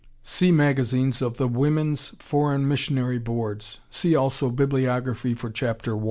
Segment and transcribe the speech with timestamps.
[0.23, 3.81] See magazines of the Women's Foreign Missionary Boards.
[3.91, 5.99] See also Bibliography for Chapter I.